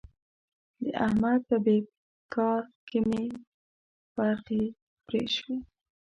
د 0.81 0.85
احمد 1.05 1.39
په 1.49 1.57
بېګار 1.65 2.61
کې 2.87 2.99
مې 3.09 3.25
برځې 4.15 4.63
پرې 5.05 5.21
شوې. 5.35 5.57